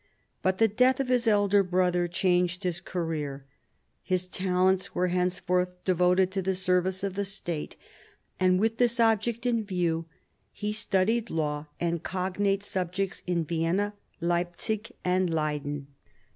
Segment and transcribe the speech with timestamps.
[0.41, 3.45] But the death of his elder brother changed his career.
[4.01, 7.75] His talents were henceforward devoted to the service of the state;
[8.39, 10.05] and with this object in view
[10.51, 15.85] he studied law and cognate subjects in Vienna, Leipzig, and Leyden.